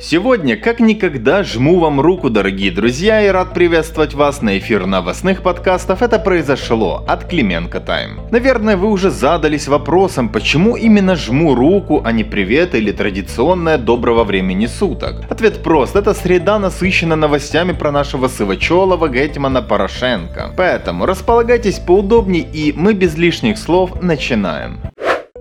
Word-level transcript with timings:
Сегодня, 0.00 0.56
как 0.56 0.78
никогда, 0.78 1.42
жму 1.42 1.80
вам 1.80 2.00
руку, 2.00 2.30
дорогие 2.30 2.70
друзья, 2.70 3.20
и 3.20 3.30
рад 3.30 3.52
приветствовать 3.52 4.14
вас 4.14 4.42
на 4.42 4.56
эфир 4.56 4.86
новостных 4.86 5.42
подкастов 5.42 6.02
«Это 6.02 6.20
произошло» 6.20 7.04
от 7.08 7.24
Клименко 7.24 7.80
Тайм. 7.80 8.20
Наверное, 8.30 8.76
вы 8.76 8.90
уже 8.90 9.10
задались 9.10 9.66
вопросом, 9.66 10.28
почему 10.28 10.76
именно 10.76 11.16
жму 11.16 11.56
руку, 11.56 12.00
а 12.04 12.12
не 12.12 12.22
привет 12.22 12.76
или 12.76 12.92
традиционное 12.92 13.76
доброго 13.76 14.22
времени 14.22 14.66
суток. 14.66 15.24
Ответ 15.30 15.64
прост, 15.64 15.96
эта 15.96 16.14
среда 16.14 16.60
насыщена 16.60 17.16
новостями 17.16 17.72
про 17.72 17.90
нашего 17.90 18.28
Сывачелова 18.28 19.08
Гетмана 19.08 19.62
Порошенко. 19.62 20.52
Поэтому 20.56 21.06
располагайтесь 21.06 21.80
поудобнее 21.80 22.44
и 22.44 22.72
мы 22.72 22.94
без 22.94 23.16
лишних 23.16 23.58
слов 23.58 24.00
начинаем. 24.00 24.78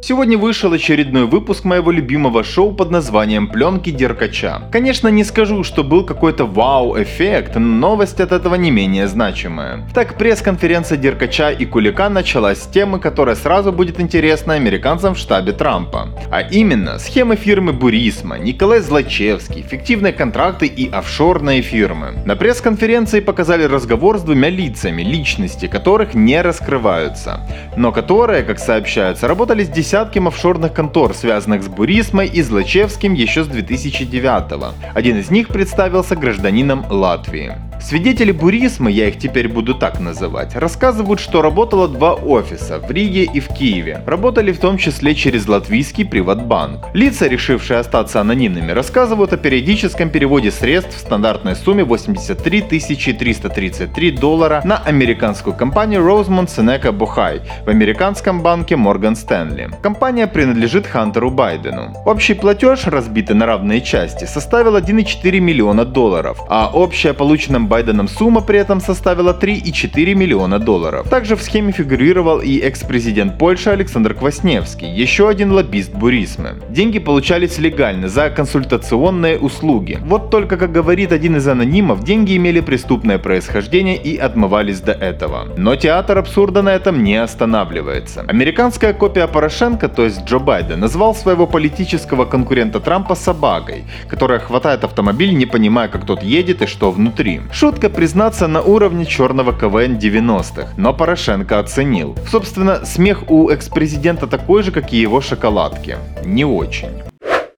Сегодня 0.08 0.38
вышел 0.38 0.72
очередной 0.72 1.26
выпуск 1.26 1.66
моего 1.66 1.92
любимого 1.92 2.42
шоу 2.42 2.72
под 2.72 2.92
названием 2.92 3.50
«Пленки 3.50 3.90
Деркача». 3.90 4.62
Конечно, 4.72 5.10
не 5.10 5.26
скажу, 5.26 5.66
что 5.66 5.84
был 5.84 6.06
какой-то 6.06 6.46
вау-эффект, 6.46 7.56
но 7.56 7.90
новость 7.90 8.22
от 8.22 8.32
этого 8.32 8.56
не 8.56 8.72
менее 8.72 9.10
значимая. 9.10 9.86
Так, 9.94 10.18
пресс-конференция 10.18 10.98
Деркача 10.98 11.50
и 11.50 11.66
Кулика 11.66 12.08
началась 12.08 12.60
с 12.62 12.68
темы, 12.68 13.02
которая 13.02 13.36
сразу 13.36 13.74
будет 13.74 14.00
интересна 14.00 14.54
американцам 14.54 15.14
в 15.14 15.18
штабе 15.18 15.52
Трампа. 15.52 16.08
А 16.32 16.40
именно, 16.40 17.00
схемы 17.00 17.36
фирмы 17.36 17.74
Бурисма, 17.74 18.38
Николай 18.38 18.80
Злачевский, 18.80 19.62
фиктивные 19.62 20.14
контракты 20.14 20.68
и 20.68 20.90
офшорные 20.90 21.62
фирмы. 21.62 22.14
На 22.26 22.38
пресс-конференции 22.38 23.20
показали 23.20 23.64
разговор 23.64 24.20
с 24.20 24.22
двумя 24.22 24.48
лицами, 24.48 25.02
личности 25.02 25.68
которых 25.68 26.14
не 26.14 26.42
раскрываются, 26.42 27.42
но 27.76 27.92
которые, 27.92 28.44
как 28.44 28.60
сообщается, 28.60 29.28
работали 29.28 29.66
с 29.66 29.68
десяткам 29.98 30.28
офшорных 30.28 30.76
контор, 30.76 31.16
связанных 31.16 31.64
с 31.64 31.68
Бурисмой 31.68 32.28
и 32.28 32.44
Злачевским 32.44 33.16
еще 33.16 33.44
с 33.44 33.48
2009 33.48 34.52
-го. 34.52 34.74
Один 34.94 35.18
из 35.18 35.32
них 35.32 35.48
представился 35.48 36.16
гражданином 36.16 36.86
Латвии. 36.88 37.67
Свидетели 37.80 38.32
буризма, 38.32 38.90
я 38.90 39.08
их 39.08 39.18
теперь 39.18 39.48
буду 39.48 39.76
так 39.76 40.00
называть, 40.00 40.56
рассказывают, 40.56 41.20
что 41.20 41.42
работало 41.42 41.88
два 41.88 42.14
офиса 42.14 42.80
в 42.80 42.92
Риге 42.92 43.24
и 43.24 43.40
в 43.40 43.48
Киеве. 43.50 44.02
Работали 44.06 44.52
в 44.52 44.60
том 44.60 44.78
числе 44.78 45.16
через 45.16 45.48
латвийский 45.48 46.06
приватбанк. 46.06 46.88
Лица, 46.94 47.28
решившие 47.28 47.80
остаться 47.80 48.20
анонимными, 48.20 48.72
рассказывают 48.72 49.34
о 49.34 49.38
периодическом 49.38 50.10
переводе 50.10 50.52
средств 50.52 50.98
в 50.98 51.00
стандартной 51.00 51.56
сумме 51.56 51.84
83 51.84 52.62
333 52.62 54.12
доллара 54.12 54.62
на 54.66 54.78
американскую 54.78 55.56
компанию 55.56 56.02
Rosemont 56.02 56.48
Seneca 56.48 56.92
Buhai 56.92 57.42
в 57.66 57.70
американском 57.70 58.42
банке 58.42 58.76
Morgan 58.76 59.14
Stanley. 59.14 59.74
Компания 59.82 60.28
принадлежит 60.28 60.88
Хантеру 60.88 61.32
Байдену. 61.32 61.94
Общий 62.06 62.34
платеж, 62.34 62.88
разбитый 62.88 63.36
на 63.36 63.46
равные 63.46 63.82
части, 63.82 64.26
составил 64.26 64.76
1,4 64.78 65.40
миллиона 65.40 65.86
долларов, 65.86 66.40
а 66.50 66.70
общая 66.74 67.14
полученная 67.14 67.67
Байденом 67.68 68.08
сумма 68.08 68.42
при 68.42 68.60
этом 68.60 68.82
составила 68.82 69.38
3,4 69.40 70.16
миллиона 70.16 70.60
долларов. 70.60 71.08
Также 71.10 71.36
в 71.36 71.42
схеме 71.42 71.72
фигурировал 71.72 72.40
и 72.40 72.60
экс-президент 72.60 73.38
Польши 73.38 73.70
Александр 73.70 74.14
Квасневский, 74.14 74.90
еще 74.90 75.30
один 75.30 75.52
лоббист 75.52 75.94
Бурисмы. 75.94 76.56
Деньги 76.70 77.00
получались 77.00 77.58
легально 77.58 78.08
за 78.08 78.30
консультационные 78.30 79.38
услуги. 79.38 80.00
Вот 80.06 80.30
только, 80.30 80.58
как 80.58 80.72
говорит 80.72 81.12
один 81.12 81.36
из 81.36 81.48
анонимов, 81.48 82.04
деньги 82.04 82.36
имели 82.38 82.62
преступное 82.62 83.18
происхождение 83.18 83.98
и 83.98 84.18
отмывались 84.18 84.82
до 84.82 84.94
этого. 84.94 85.48
Но 85.58 85.76
театр 85.76 86.18
абсурда 86.18 86.62
на 86.62 86.70
этом 86.70 87.04
не 87.04 87.16
останавливается. 87.16 88.26
Американская 88.28 88.94
копия 88.94 89.28
Порошенко, 89.28 89.90
то 89.90 90.06
есть 90.06 90.26
Джо 90.26 90.40
Байден, 90.40 90.80
назвал 90.80 91.16
своего 91.16 91.48
политического 91.48 92.26
конкурента 92.26 92.80
Трампа 92.80 93.16
собакой, 93.16 93.84
которая 94.08 94.40
хватает 94.40 94.84
автомобиль, 94.84 95.36
не 95.36 95.46
понимая, 95.46 95.88
как 95.88 96.06
тот 96.06 96.24
едет 96.24 96.62
и 96.62 96.66
что 96.66 96.92
внутри. 96.92 97.42
Шутка, 97.60 97.90
признаться, 97.90 98.46
на 98.46 98.62
уровне 98.62 99.04
черного 99.04 99.52
КВН 99.52 99.98
90-х, 99.98 100.74
но 100.78 100.94
Порошенко 100.94 101.58
оценил. 101.58 102.16
Собственно, 102.30 102.86
смех 102.86 103.32
у 103.32 103.50
экс-президента 103.50 104.28
такой 104.28 104.62
же, 104.62 104.72
как 104.72 104.94
и 104.94 104.98
его 104.98 105.22
шоколадки. 105.22 105.98
Не 106.24 106.46
очень. 106.46 107.02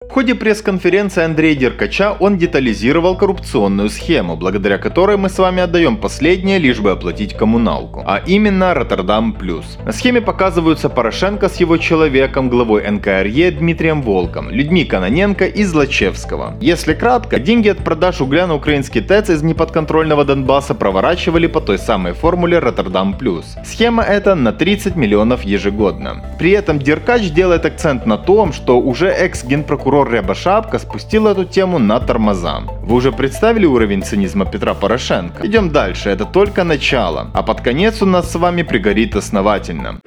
В 0.10 0.12
ходе 0.12 0.34
пресс-конференции 0.34 1.24
Андрея 1.24 1.54
Деркача 1.54 2.14
он 2.20 2.40
детализировал 2.40 3.16
коррупционную 3.16 3.90
схему, 3.90 4.36
благодаря 4.36 4.80
которой 4.80 5.18
мы 5.18 5.30
с 5.30 5.38
вами 5.38 5.62
отдаем 5.62 5.98
последнее, 5.98 6.58
лишь 6.58 6.80
бы 6.80 6.90
оплатить 6.90 7.38
коммуналку, 7.38 8.04
а 8.08 8.20
именно 8.26 8.74
Роттердам 8.74 9.34
Плюс. 9.34 9.78
На 9.86 9.92
схеме 9.92 10.20
показываются 10.20 10.90
Порошенко 10.90 11.48
с 11.48 11.58
его 11.58 11.78
человеком, 11.78 12.50
главой 12.50 12.90
НКРЕ 12.90 13.52
Дмитрием 13.52 14.02
Волком, 14.02 14.50
людьми 14.50 14.84
Каноненко 14.84 15.46
и 15.46 15.64
Злачевского. 15.64 16.58
Если 16.60 16.96
кратко, 16.96 17.38
деньги 17.40 17.70
от 17.70 17.78
продаж 17.78 18.20
угля 18.20 18.48
на 18.48 18.56
украинский 18.56 19.02
ТЭЦ 19.02 19.30
из 19.30 19.44
неподконтрольного 19.44 20.26
Донбасса 20.26 20.74
проворачивали 20.74 21.46
по 21.46 21.62
той 21.62 21.78
самой 21.78 22.14
формуле 22.14 22.58
Роттердам 22.58 23.14
Плюс. 23.14 23.56
Схема 23.64 24.02
эта 24.02 24.34
на 24.34 24.54
30 24.54 24.96
миллионов 24.96 25.44
ежегодно. 25.44 26.26
При 26.40 26.50
этом 26.50 26.80
Деркач 26.80 27.30
делает 27.30 27.66
акцент 27.66 28.08
на 28.08 28.18
том, 28.18 28.54
что 28.54 28.82
уже 28.82 29.10
экс-генпрокурор 29.10 29.99
прокурор 30.00 30.14
Рябошапка 30.14 30.80
спустил 30.80 31.28
эту 31.28 31.44
тему 31.44 31.78
на 31.80 32.00
тормоза. 32.00 32.62
Вы 32.84 32.96
уже 32.96 33.12
представили 33.12 33.66
уровень 33.66 34.02
цинизма 34.02 34.46
Петра 34.46 34.74
Порошенко? 34.74 35.46
Идем 35.46 35.72
дальше, 35.72 36.10
это 36.10 36.26
только 36.26 36.64
начало, 36.64 37.32
а 37.34 37.44
под 37.44 37.62
конец 37.62 38.02
у 38.02 38.06
нас 38.06 38.32
с 38.32 38.36
вами 38.36 38.64
пригорит 38.64 39.16
основательно. 39.16 40.00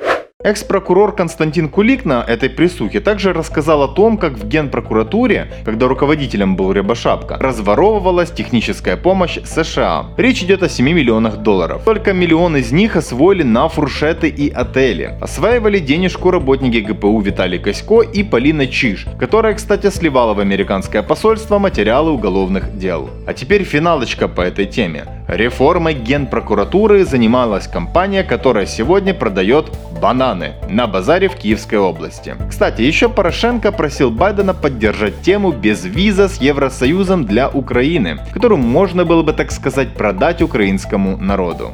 Экс-прокурор 0.44 1.14
Константин 1.14 1.68
Кулик 1.68 2.04
на 2.04 2.24
этой 2.24 2.50
присухе 2.50 2.98
также 2.98 3.32
рассказал 3.32 3.84
о 3.84 3.88
том, 3.88 4.18
как 4.18 4.32
в 4.32 4.48
Генпрокуратуре, 4.48 5.52
когда 5.64 5.86
руководителем 5.86 6.56
был 6.56 6.72
Рябошапка, 6.72 7.36
разворовывалась 7.38 8.32
техническая 8.32 8.96
помощь 8.96 9.38
США. 9.44 10.06
Речь 10.16 10.42
идет 10.42 10.64
о 10.64 10.68
7 10.68 10.84
миллионах 10.84 11.36
долларов. 11.36 11.82
Только 11.84 12.12
миллион 12.12 12.56
из 12.56 12.72
них 12.72 12.96
освоили 12.96 13.44
на 13.44 13.68
фуршеты 13.68 14.28
и 14.28 14.50
отели. 14.50 15.16
Осваивали 15.20 15.78
денежку 15.78 16.32
работники 16.32 16.78
ГПУ 16.78 17.20
Виталий 17.20 17.60
Косько 17.60 18.00
и 18.00 18.24
Полина 18.24 18.66
Чиш, 18.66 19.06
которая, 19.20 19.54
кстати, 19.54 19.90
сливала 19.90 20.34
в 20.34 20.40
американское 20.40 21.04
посольство 21.04 21.60
материалы 21.60 22.10
уголовных 22.10 22.76
дел. 22.76 23.10
А 23.28 23.32
теперь 23.32 23.62
финалочка 23.62 24.26
по 24.26 24.40
этой 24.40 24.66
теме. 24.66 25.04
Реформой 25.28 25.94
Генпрокуратуры 25.94 27.04
занималась 27.04 27.68
компания, 27.68 28.24
которая 28.24 28.66
сегодня 28.66 29.14
продает 29.14 29.70
бананы 30.00 30.54
на 30.68 30.86
базаре 30.86 31.28
в 31.28 31.36
Киевской 31.36 31.76
области. 31.76 32.34
Кстати, 32.50 32.82
еще 32.82 33.08
Порошенко 33.08 33.70
просил 33.70 34.10
Байдена 34.10 34.52
поддержать 34.52 35.20
тему 35.22 35.52
без 35.52 35.84
виза 35.84 36.28
с 36.28 36.40
Евросоюзом 36.40 37.24
для 37.24 37.48
Украины, 37.48 38.18
которую 38.32 38.58
можно 38.58 39.04
было 39.04 39.22
бы, 39.22 39.32
так 39.32 39.52
сказать, 39.52 39.94
продать 39.94 40.42
украинскому 40.42 41.16
народу. 41.16 41.72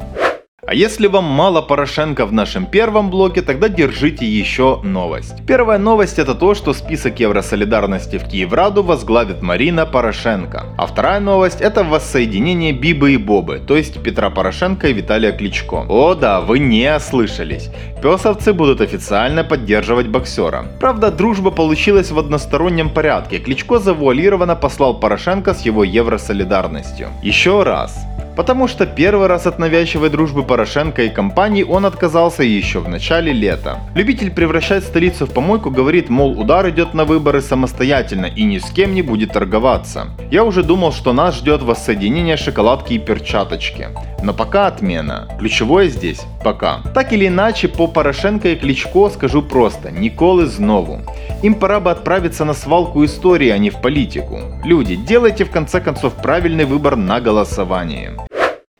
А 0.69 0.73
если 0.75 1.07
вам 1.07 1.23
мало 1.23 1.63
Порошенко 1.63 2.27
в 2.27 2.31
нашем 2.31 2.67
первом 2.67 3.09
блоке, 3.09 3.41
тогда 3.41 3.69
держите 3.69 4.27
еще 4.27 4.79
новость. 4.83 5.43
Первая 5.47 5.79
новость 5.79 6.19
это 6.19 6.35
то, 6.35 6.53
что 6.53 6.73
список 6.73 7.19
Евросолидарности 7.19 8.19
в 8.19 8.25
Киевраду 8.25 8.83
возглавит 8.83 9.41
Марина 9.41 9.87
Порошенко. 9.87 10.65
А 10.77 10.85
вторая 10.85 11.19
новость 11.21 11.59
это 11.59 11.83
воссоединение 11.83 12.71
Бибы 12.71 13.13
и 13.13 13.17
Бобы, 13.17 13.59
то 13.67 13.75
есть 13.75 13.99
Петра 14.03 14.29
Порошенко 14.29 14.89
и 14.89 14.93
Виталия 14.93 15.31
Кличко. 15.31 15.87
О 15.89 16.13
да, 16.13 16.39
вы 16.39 16.59
не 16.59 16.95
ослышались. 16.95 17.71
Песовцы 18.03 18.53
будут 18.53 18.79
официально 18.79 19.43
поддерживать 19.43 20.07
боксера. 20.07 20.65
Правда, 20.79 21.09
дружба 21.09 21.49
получилась 21.49 22.11
в 22.11 22.19
одностороннем 22.19 22.91
порядке. 22.91 23.39
Кличко 23.39 23.79
завуалированно 23.79 24.55
послал 24.55 24.99
Порошенко 24.99 25.55
с 25.55 25.65
его 25.65 25.83
Евросолидарностью. 25.83 27.07
Еще 27.23 27.63
раз. 27.63 27.97
Потому 28.39 28.69
что 28.69 28.85
первый 28.85 29.27
раз 29.27 29.47
от 29.47 29.59
навязчивой 29.59 30.09
дружбы 30.09 30.43
Порошенко 30.43 31.01
и 31.01 31.09
компании 31.09 31.63
он 31.63 31.85
отказался 31.85 32.41
еще 32.41 32.79
в 32.79 32.87
начале 32.87 33.33
лета. 33.33 33.79
Любитель 33.95 34.31
превращать 34.31 34.85
столицу 34.85 35.25
в 35.25 35.33
помойку 35.33 35.69
говорит, 35.71 36.07
мол, 36.07 36.39
удар 36.39 36.69
идет 36.69 36.93
на 36.93 37.03
выборы 37.03 37.41
самостоятельно 37.41 38.27
и 38.27 38.45
ни 38.45 38.59
с 38.59 38.71
кем 38.71 38.93
не 38.93 39.01
будет 39.01 39.33
торговаться. 39.33 40.11
Я 40.31 40.45
уже 40.45 40.63
думал, 40.63 40.93
что 40.93 41.11
нас 41.11 41.35
ждет 41.35 41.63
воссоединение 41.63 42.37
шоколадки 42.37 42.93
и 42.93 42.97
перчаточки. 42.99 43.89
Но 44.23 44.33
пока 44.33 44.67
отмена. 44.67 45.27
Ключевое 45.37 45.89
здесь– 45.89 46.21
пока. 46.43 46.79
Так 46.93 47.11
или 47.11 47.27
иначе, 47.27 47.67
по 47.67 47.87
Порошенко 47.87 48.47
и 48.47 48.55
Кличко 48.55 49.09
скажу 49.09 49.41
просто– 49.41 49.91
Николы 49.99 50.45
знову. 50.45 51.01
Им 51.43 51.55
пора 51.55 51.81
бы 51.81 51.91
отправиться 51.91 52.45
на 52.45 52.53
свалку 52.53 53.03
истории, 53.03 53.49
а 53.49 53.57
не 53.57 53.69
в 53.69 53.81
политику. 53.81 54.39
Люди, 54.63 54.95
делайте 54.95 55.43
в 55.43 55.51
конце 55.51 55.81
концов 55.81 56.13
правильный 56.13 56.63
выбор 56.63 56.95
на 56.95 57.19
голосование. 57.19 58.15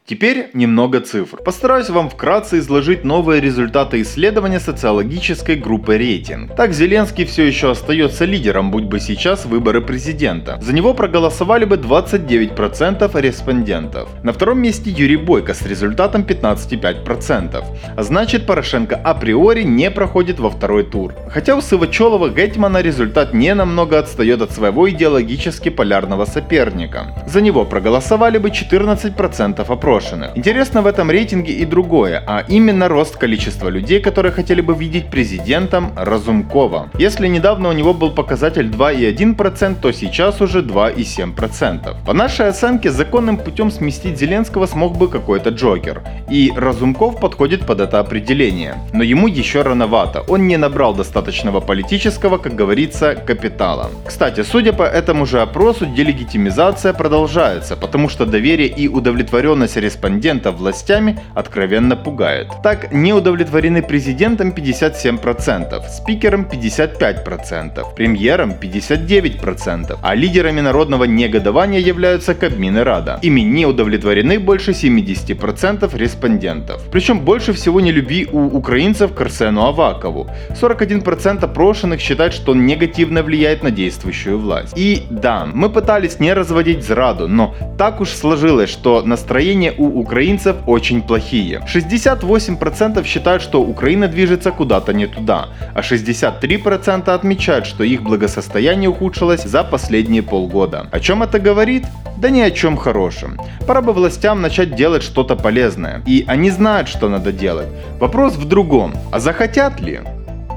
Теперь 0.10 0.50
немного 0.54 1.02
цифр. 1.02 1.38
Постараюсь 1.38 1.92
вам 1.92 2.10
вкратце 2.10 2.58
изложить 2.58 3.04
новые 3.04 3.40
результаты 3.40 4.02
исследования 4.02 4.60
социологической 4.60 5.56
группы 5.56 6.00
рейтинг. 6.00 6.56
Так 6.56 6.74
Зеленский 6.74 7.26
все 7.26 7.44
еще 7.46 7.70
остается 7.70 8.26
лидером, 8.26 8.72
будь 8.72 8.86
бы 8.86 9.00
сейчас 9.00 9.46
выборы 9.46 9.82
президента. 9.82 10.58
За 10.64 10.74
него 10.74 10.96
проголосовали 10.96 11.66
бы 11.66 11.76
29% 11.76 13.22
респондентов. 13.22 14.10
На 14.24 14.34
втором 14.34 14.60
месте 14.60 14.90
Юрий 14.90 15.16
Бойко 15.16 15.54
с 15.54 15.62
результатом 15.62 16.24
15,5%. 16.24 17.64
А 17.96 18.02
значит 18.02 18.48
Порошенко 18.48 18.96
априори 18.96 19.62
не 19.62 19.92
проходит 19.92 20.40
во 20.40 20.50
второй 20.50 20.86
тур. 20.86 21.14
Хотя 21.30 21.56
у 21.56 21.62
Сывачелова 21.62 22.30
Гетмана 22.30 22.82
результат 22.82 23.36
не 23.36 23.54
намного 23.54 24.00
отстает 24.00 24.42
от 24.42 24.54
своего 24.54 24.90
идеологически 24.90 25.70
полярного 25.70 26.26
соперника. 26.26 27.14
За 27.28 27.42
него 27.42 27.64
проголосовали 27.64 28.40
бы 28.40 28.50
14% 28.50 29.72
опрошенных 29.72 29.99
брошенных. 30.00 30.38
Интересно 30.38 30.82
в 30.82 30.88
этом 30.88 31.12
рейтинге 31.12 31.54
и 31.54 31.66
другое, 31.66 32.24
а 32.28 32.44
именно 32.48 32.88
рост 32.88 33.18
количества 33.18 33.70
людей, 33.70 34.00
которые 34.00 34.32
хотели 34.32 34.62
бы 34.62 34.74
видеть 34.74 35.10
президентом 35.10 35.92
Разумкова. 35.96 36.90
Если 37.00 37.28
недавно 37.28 37.70
у 37.70 37.74
него 37.74 37.94
был 37.94 38.12
показатель 38.12 38.68
2,1%, 38.68 39.76
то 39.82 39.92
сейчас 39.92 40.42
уже 40.42 40.62
2,7%. 40.62 41.96
По 42.06 42.14
нашей 42.14 42.48
оценке, 42.48 42.92
законным 42.92 43.38
путем 43.38 43.72
сместить 43.72 44.20
Зеленского 44.20 44.68
смог 44.68 44.98
бы 44.98 45.08
какой-то 45.08 45.50
Джокер. 45.50 46.02
И 46.32 46.52
Разумков 46.56 47.20
подходит 47.20 47.66
под 47.66 47.80
это 47.82 48.00
определение. 48.00 48.76
Но 48.94 49.04
ему 49.04 49.28
еще 49.28 49.62
рановато, 49.62 50.22
он 50.28 50.48
не 50.48 50.58
набрал 50.58 50.94
достаточного 50.96 51.60
политического, 51.60 52.38
как 52.38 52.56
говорится, 52.56 53.16
капитала. 53.16 53.90
Кстати, 54.06 54.44
судя 54.44 54.74
по 54.74 54.84
этому 54.84 55.26
же 55.26 55.42
опросу, 55.42 55.86
делегитимизация 55.86 56.94
продолжается, 56.94 57.76
потому 57.76 58.10
что 58.10 58.26
доверие 58.26 58.68
и 58.68 58.88
удовлетворенность 58.88 59.78
респондентов 59.90 60.56
властями 60.56 61.20
откровенно 61.36 61.96
пугает. 61.96 62.48
Так, 62.64 62.94
не 62.94 63.14
удовлетворены 63.14 63.82
президентом 63.82 64.50
57%, 64.50 65.82
спикером 65.90 66.48
55%, 66.52 67.96
премьером 67.96 68.52
59%, 68.52 69.98
а 70.02 70.16
лидерами 70.16 70.62
народного 70.62 71.06
негодования 71.06 71.80
являются 71.80 72.36
Кабмин 72.36 72.78
и 72.78 72.82
Рада. 72.82 73.20
Ими 73.24 73.42
не 73.42 73.66
удовлетворены 73.66 74.40
больше 74.40 74.72
70% 74.72 75.98
респондентов. 75.98 76.82
Причем 76.92 77.20
больше 77.20 77.54
всего 77.54 77.82
нелюбви 77.82 78.28
у 78.32 78.58
украинцев 78.58 79.14
к 79.14 79.22
Арсену 79.22 79.66
Авакову. 79.66 80.30
41% 80.62 81.44
опрошенных 81.44 82.00
считают, 82.00 82.34
что 82.34 82.52
он 82.52 82.66
негативно 82.66 83.24
влияет 83.24 83.64
на 83.64 83.72
действующую 83.72 84.38
власть. 84.38 84.74
И 84.78 85.04
да, 85.10 85.48
мы 85.52 85.70
пытались 85.70 86.20
не 86.20 86.34
разводить 86.34 86.86
зраду, 86.86 87.28
но 87.28 87.56
так 87.78 88.02
уж 88.02 88.10
сложилось, 88.10 88.70
что 88.70 89.02
настроение 89.02 89.74
у 89.80 90.00
украинцев 90.00 90.58
очень 90.68 91.02
плохие. 91.02 91.62
68% 91.66 93.06
считают, 93.06 93.42
что 93.42 93.62
Украина 93.62 94.08
движется 94.08 94.52
куда-то 94.52 94.94
не 94.94 95.08
туда, 95.08 95.48
а 95.74 95.80
63% 95.80 97.10
отмечают, 97.10 97.66
что 97.66 97.84
их 97.84 98.04
благосостояние 98.04 98.90
ухудшилось 98.90 99.44
за 99.44 99.64
последние 99.64 100.22
полгода. 100.22 100.88
О 100.92 101.00
чем 101.00 101.24
это 101.24 101.40
говорит? 101.40 101.86
Да 102.18 102.30
ни 102.30 102.42
о 102.42 102.52
чем 102.52 102.78
хорошем. 102.78 103.40
Пора 103.66 103.82
бы 103.82 103.94
властям 103.94 104.42
начать 104.42 104.76
делать 104.76 105.04
что-то 105.04 105.36
полезное. 105.36 106.02
И 106.06 106.26
они 106.28 106.52
знают, 106.52 106.90
что 106.90 107.10
надо 107.10 107.32
делать. 107.32 107.68
Вопрос 108.00 108.36
в 108.36 108.46
другом. 108.46 108.94
А 109.12 109.20
захотят 109.20 109.80
ли? 109.80 110.02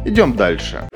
Идем 0.05 0.33
дальше. 0.33 0.89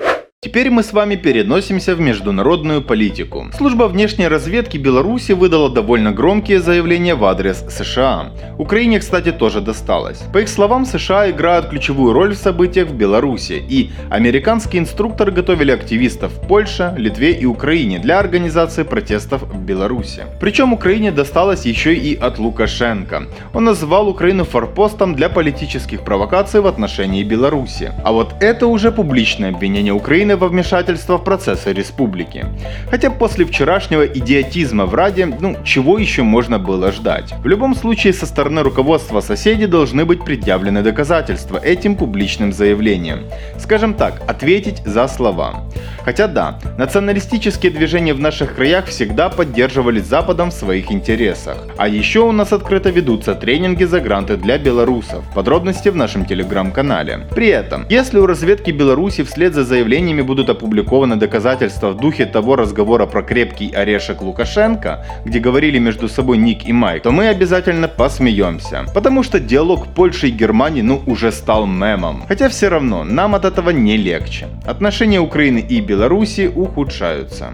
Теперь 0.47 0.71
мы 0.71 0.85
с 0.85 0.93
вами 0.93 1.17
переносимся 1.17 1.97
в 1.97 2.01
международную 2.01 2.81
политику. 2.81 3.51
Служба 3.59 3.89
внешней 3.89 4.29
разведки 4.29 4.79
Беларуси 4.79 5.33
выдала 5.33 5.69
довольно 5.69 6.13
громкие 6.13 6.61
заявления 6.61 7.17
в 7.17 7.25
адрес 7.25 7.65
США. 7.69 8.31
Украине, 8.57 9.01
кстати, 9.01 9.33
тоже 9.33 9.61
досталось. 9.61 10.23
По 10.33 10.39
их 10.39 10.49
словам, 10.49 10.87
США 10.87 11.31
играют 11.31 11.67
ключевую 11.67 12.13
роль 12.13 12.35
в 12.35 12.39
событиях 12.39 12.87
в 12.87 12.95
Беларуси, 12.95 13.61
и 13.69 13.91
американские 14.09 14.83
инструкторы 14.83 15.33
готовили 15.33 15.73
активистов 15.73 16.31
в 16.33 16.47
Польше, 16.47 16.95
Литве 16.97 17.33
и 17.33 17.45
Украине 17.45 17.99
для 17.99 18.21
организации 18.21 18.85
протестов 18.85 19.43
в 19.43 19.59
Беларуси. 19.59 20.27
Причем 20.41 20.73
Украине 20.73 21.11
досталось 21.11 21.67
еще 21.67 21.93
и 21.93 22.15
от 22.15 22.39
Лукашенко. 22.39 23.25
Он 23.53 23.65
назвал 23.65 24.09
Украину 24.09 24.45
форпостом 24.45 25.17
для 25.17 25.29
политических 25.29 26.03
провокаций 26.03 26.61
в 26.61 26.69
отношении 26.69 27.25
Беларуси. 27.25 27.91
А 28.05 28.13
вот 28.13 28.35
это 28.41 28.69
уже 28.69 28.93
публичное 28.93 29.51
обвинение 29.51 29.93
Украины 29.93 30.36
во 30.37 30.49
вмешательство 30.49 31.19
в 31.19 31.25
процессы 31.25 31.73
республики. 31.73 32.47
Хотя 32.91 33.11
после 33.11 33.45
вчерашнего 33.45 34.07
идиотизма 34.07 34.87
в 34.87 34.95
Раде, 34.95 35.27
ну, 35.27 35.57
чего 35.65 35.99
еще 35.99 36.23
можно 36.23 36.59
было 36.59 36.93
ждать? 36.93 37.35
В 37.43 37.47
любом 37.47 37.75
случае, 37.75 38.13
со 38.13 38.27
стороны 38.27 38.63
руководства 38.63 39.21
соседей 39.21 39.67
должны 39.67 40.05
быть 40.05 40.25
предъявлены 40.25 40.83
доказательства 40.83 41.59
этим 41.59 41.97
публичным 41.97 42.53
заявлением. 42.53 43.25
Скажем 43.59 43.95
так, 43.95 44.23
ответить 44.29 44.83
за 44.85 45.09
слова. 45.09 45.65
Хотя 46.05 46.29
да, 46.29 46.59
националистические 46.79 47.73
движения 47.73 48.15
в 48.15 48.21
наших 48.21 48.55
краях 48.55 48.87
всегда 48.87 49.29
поддерживались 49.29 50.07
Западом 50.07 50.51
в 50.51 50.55
своих 50.55 50.93
интересах. 50.93 51.59
А 51.77 51.89
еще 51.89 52.21
у 52.21 52.33
нас 52.33 52.53
открыто 52.53 52.91
ведутся 52.91 53.35
тренинги 53.35 53.85
за 53.85 54.01
гранты 54.01 54.37
для 54.37 54.59
белорусов. 54.59 55.25
Подробности 55.35 55.89
в 55.89 55.97
нашем 55.97 56.25
телеграм-канале. 56.25 57.27
При 57.35 57.49
этом, 57.49 57.87
если 57.89 58.19
у 58.19 58.27
разведки 58.27 58.71
Беларуси 58.71 59.25
вслед 59.25 59.55
за 59.55 59.65
заявлениями 59.65 60.16
будут 60.23 60.51
опубликованы 60.51 61.17
доказательства 61.17 61.91
в 61.91 61.97
духе 61.97 62.27
того 62.27 62.57
разговора 62.57 63.07
про 63.07 63.23
крепкий 63.23 63.73
орешек 63.73 64.23
Лукашенко, 64.23 65.05
где 65.25 65.39
говорили 65.39 65.79
между 65.79 66.09
собой 66.09 66.39
Ник 66.39 66.69
и 66.69 66.73
Майк, 66.73 67.03
то 67.03 67.11
мы 67.11 67.29
обязательно 67.29 67.89
посмеемся. 67.89 68.85
Потому 68.95 69.23
что 69.23 69.41
диалог 69.41 69.87
Польши 69.95 70.29
и 70.29 70.31
Германии 70.31 70.83
ну 70.83 71.03
уже 71.07 71.33
стал 71.33 71.67
мемом. 71.67 72.25
Хотя 72.29 72.49
все 72.49 72.69
равно, 72.69 73.05
нам 73.05 73.35
от 73.35 73.45
этого 73.45 73.71
не 73.71 73.97
легче. 73.97 74.47
Отношения 74.65 75.21
Украины 75.21 75.59
и 75.59 75.81
Беларуси 75.81 76.51
ухудшаются. 76.55 77.51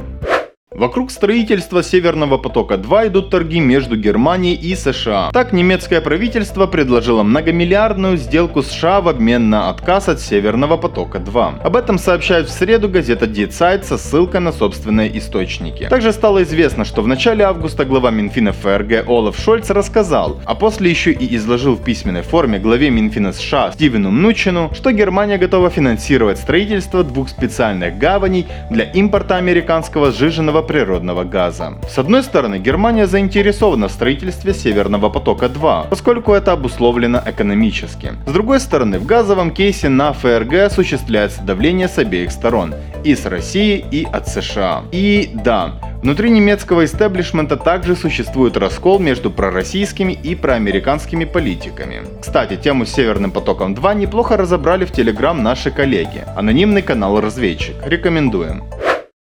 Вокруг 0.74 1.10
строительства 1.10 1.82
Северного 1.82 2.38
потока-2 2.38 3.08
идут 3.08 3.28
торги 3.28 3.60
между 3.60 3.96
Германией 3.96 4.54
и 4.54 4.74
США. 4.74 5.30
Так 5.30 5.52
немецкое 5.52 6.00
правительство 6.00 6.66
предложило 6.66 7.22
многомиллиардную 7.22 8.16
сделку 8.16 8.62
США 8.62 9.02
в 9.02 9.08
обмен 9.08 9.50
на 9.50 9.69
отказ 9.69 10.08
от 10.08 10.20
Северного 10.20 10.78
потока-2. 10.78 11.62
Об 11.62 11.76
этом 11.76 11.98
сообщает 11.98 12.48
в 12.48 12.52
среду 12.52 12.88
газета 12.88 13.26
Die 13.26 13.48
Zeit 13.48 13.84
со 13.84 13.98
ссылкой 13.98 14.40
на 14.40 14.50
собственные 14.50 15.19
источники. 15.19 15.88
Также 15.90 16.10
стало 16.12 16.42
известно, 16.42 16.86
что 16.86 17.02
в 17.02 17.08
начале 17.08 17.44
августа 17.44 17.84
глава 17.84 18.10
Минфина 18.10 18.52
ФРГ 18.52 19.06
Олаф 19.06 19.36
Шольц 19.38 19.69
рассказал, 19.69 20.40
а 20.46 20.54
после 20.54 20.88
еще 20.88 21.12
и 21.12 21.36
изложил 21.36 21.74
в 21.74 21.84
письменной 21.84 22.22
форме 22.22 22.58
главе 22.58 22.88
Минфина 22.88 23.34
США 23.34 23.72
Стивену 23.72 24.10
Мнучину, 24.10 24.70
что 24.72 24.92
Германия 24.92 25.36
готова 25.36 25.69
финансировать 25.69 26.38
строительство 26.38 27.04
двух 27.04 27.28
специальных 27.28 27.98
гаваней 27.98 28.46
для 28.70 28.84
импорта 28.84 29.36
американского 29.36 30.12
сжиженного 30.12 30.62
природного 30.62 31.25
газа. 31.25 31.75
С 31.88 31.99
одной 31.99 32.23
стороны, 32.23 32.59
Германия 32.59 33.06
заинтересована 33.06 33.88
в 33.88 33.93
строительстве 33.93 34.55
Северного 34.55 35.11
потока-2, 35.11 35.88
поскольку 35.91 36.32
это 36.32 36.53
обусловлено 36.53 37.20
экономически. 37.25 38.12
С 38.26 38.32
другой 38.32 38.61
стороны, 38.61 38.99
в 38.99 39.06
газовом 39.06 39.50
кейсе 39.50 39.88
на 39.88 40.12
ФРГ 40.12 40.55
осуществляется 40.67 41.43
давление 41.43 41.88
с 41.88 41.99
обеих 41.99 42.31
сторон, 42.31 42.75
и 43.05 43.14
с 43.14 43.26
России, 43.26 43.85
и 43.91 44.06
от 44.11 44.29
США. 44.29 44.85
И 44.93 45.31
да, 45.35 45.75
Внутри 46.03 46.31
немецкого 46.31 46.85
истеблишмента 46.85 47.56
также 47.56 47.94
существует 47.94 48.56
раскол 48.56 48.98
между 48.98 49.31
пророссийскими 49.31 50.13
и 50.13 50.34
проамериканскими 50.34 51.25
политиками. 51.25 52.03
Кстати, 52.20 52.56
тему 52.56 52.86
с 52.86 52.93
Северным 52.93 53.31
потоком 53.31 53.72
2 53.77 53.94
неплохо 53.94 54.36
разобрали 54.36 54.84
в 54.84 54.91
Телеграм 54.91 55.41
наши 55.41 55.70
коллеги. 55.70 56.25
Анонимный 56.36 56.82
канал 56.82 57.20
«Разведчик». 57.20 57.77
Рекомендуем. 57.84 58.65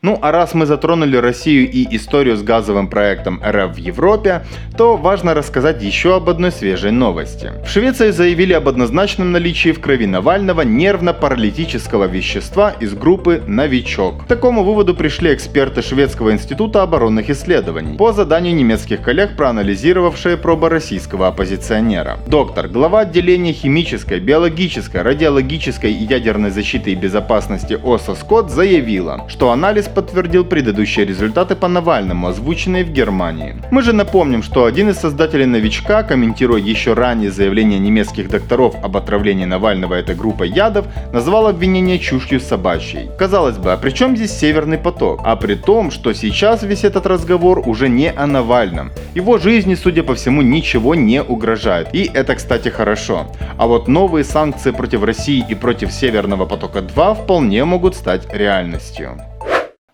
Ну 0.01 0.17
а 0.23 0.31
раз 0.31 0.55
мы 0.55 0.65
затронули 0.65 1.17
Россию 1.17 1.69
и 1.69 1.97
историю 1.97 2.37
с 2.37 2.43
газовым 2.45 2.87
проектом 2.87 3.43
РФ 3.45 3.75
в 3.75 3.79
Европе, 3.79 4.45
то 4.77 4.97
важно 4.97 5.35
рассказать 5.35 5.83
еще 5.83 6.15
об 6.15 6.29
одной 6.31 6.53
свежей 6.53 6.93
новости. 6.93 7.51
В 7.65 7.69
Швеции 7.69 8.13
заявили 8.13 8.53
об 8.53 8.69
однозначном 8.69 9.33
наличии 9.33 9.73
в 9.73 9.81
крови 9.81 10.07
Навального 10.07 10.61
нервно-паралитического 10.61 12.05
вещества 12.05 12.71
из 12.79 12.95
группы 12.95 13.43
«Новичок». 13.49 14.23
К 14.23 14.29
такому 14.29 14.63
выводу 14.63 14.95
пришли 14.95 15.35
эксперты 15.35 15.83
Шведского 15.83 16.31
института 16.31 16.85
оборонных 16.85 17.29
исследований 17.29 17.97
по 17.97 18.13
заданию 18.13 18.55
немецких 18.55 19.03
коллег, 19.03 19.37
проанализировавшие 19.37 20.37
пробы 20.37 20.69
российского 20.69 21.27
оппозиционера. 21.27 22.21
Доктор, 22.29 22.69
глава 22.69 23.01
отделения 23.01 23.53
химической, 23.53 24.21
биологической, 24.21 25.03
радиологической 25.03 25.91
и 25.91 26.05
ядерной 26.05 26.51
защиты 26.51 26.93
и 26.93 26.95
безопасности 26.95 27.77
ОСА 27.83 28.15
Скотт 28.15 28.53
заявила, 28.53 29.27
что 29.29 29.51
анализ 29.51 29.88
подтвердил 29.95 30.45
предыдущие 30.45 31.07
результаты 31.07 31.55
по 31.55 31.69
Навальному, 31.69 32.29
озвученные 32.29 32.85
в 32.85 32.91
Германии. 32.91 33.57
Мы 33.71 33.83
же 33.83 33.93
напомним, 33.93 34.43
что 34.43 34.65
один 34.65 34.91
из 34.91 34.99
создателей 34.99 35.47
«Новичка», 35.47 36.03
комментируя 36.03 36.61
еще 36.61 36.95
ранее 36.95 37.31
заявление 37.31 37.79
немецких 37.79 38.29
докторов 38.29 38.75
об 38.83 38.97
отравлении 38.97 39.45
Навального 39.45 39.95
этой 39.95 40.15
группой 40.15 40.49
ядов, 40.49 40.87
назвал 41.13 41.47
обвинение 41.47 41.99
чушью 41.99 42.41
собачьей. 42.41 43.11
Казалось 43.19 43.59
бы, 43.59 43.73
а 43.73 43.77
при 43.77 43.91
чем 43.91 44.17
здесь 44.17 44.33
Северный 44.33 44.79
поток? 44.79 45.21
А 45.25 45.37
при 45.37 45.55
том, 45.55 45.91
что 45.91 46.13
сейчас 46.13 46.63
весь 46.63 46.85
этот 46.85 47.07
разговор 47.07 47.63
уже 47.67 47.89
не 47.89 48.11
о 48.11 48.27
Навальном. 48.27 48.91
Его 49.15 49.39
жизни, 49.39 49.75
судя 49.75 50.03
по 50.03 50.15
всему, 50.15 50.43
ничего 50.43 50.95
не 50.95 51.23
угрожает. 51.23 51.89
И 51.93 52.11
это, 52.13 52.35
кстати, 52.35 52.69
хорошо. 52.69 53.27
А 53.57 53.67
вот 53.67 53.89
новые 53.89 54.25
санкции 54.25 54.71
против 54.71 55.05
России 55.05 55.45
и 55.49 55.55
против 55.55 55.93
Северного 55.93 56.47
потока-2 56.47 57.15
вполне 57.25 57.65
могут 57.65 57.95
стать 57.95 58.33
реальностью. 58.33 59.19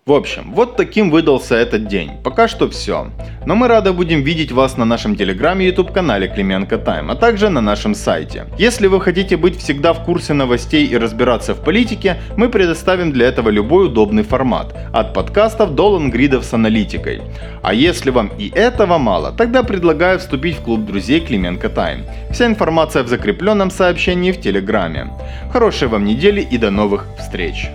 В 0.07 0.13
общем, 0.13 0.53
вот 0.53 0.77
таким 0.77 1.09
выдался 1.09 1.55
этот 1.55 1.87
день. 1.87 2.11
Пока 2.23 2.47
что 2.47 2.69
все. 2.69 3.07
Но 3.47 3.55
мы 3.55 3.67
рады 3.67 3.91
будем 3.91 4.21
видеть 4.21 4.51
вас 4.51 4.77
на 4.77 4.85
нашем 4.85 5.15
телеграме 5.15 5.65
и 5.65 5.69
YouTube 5.69 5.91
канале 5.91 6.27
Клименко 6.27 6.77
Тайм, 6.77 7.09
а 7.09 7.15
также 7.15 7.49
на 7.49 7.59
нашем 7.59 7.95
сайте. 7.95 8.45
Если 8.59 8.85
вы 8.85 9.01
хотите 9.01 9.35
быть 9.35 9.57
всегда 9.57 9.93
в 9.93 10.03
курсе 10.03 10.33
новостей 10.33 10.85
и 10.85 10.95
разбираться 10.95 11.55
в 11.55 11.63
политике, 11.63 12.17
мы 12.37 12.49
предоставим 12.49 13.11
для 13.13 13.25
этого 13.25 13.49
любой 13.49 13.87
удобный 13.87 14.21
формат, 14.21 14.75
от 14.93 15.15
подкастов 15.15 15.73
до 15.73 15.89
лонгридов 15.89 16.45
с 16.45 16.53
аналитикой. 16.53 17.23
А 17.63 17.73
если 17.73 18.11
вам 18.11 18.29
и 18.37 18.51
этого 18.53 18.99
мало, 18.99 19.31
тогда 19.31 19.63
предлагаю 19.63 20.19
вступить 20.19 20.57
в 20.57 20.61
клуб 20.61 20.85
друзей 20.85 21.19
Клименко 21.19 21.69
Тайм. 21.69 22.05
Вся 22.29 22.45
информация 22.45 23.01
в 23.01 23.07
закрепленном 23.07 23.71
сообщении 23.71 24.31
в 24.31 24.39
телеграме. 24.39 25.07
Хорошей 25.51 25.87
вам 25.87 26.05
недели 26.05 26.41
и 26.41 26.59
до 26.59 26.69
новых 26.69 27.07
встреч! 27.17 27.71